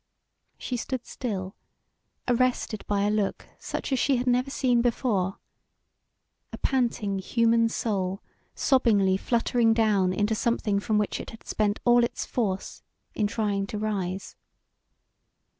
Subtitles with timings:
[0.57, 1.55] She stood still,
[2.27, 5.37] arrested by a look such as she had never seen before:
[6.51, 8.23] a panting human soul
[8.55, 12.81] sobbingly fluttering down into something from which it had spent all its force
[13.13, 14.35] in trying to rise.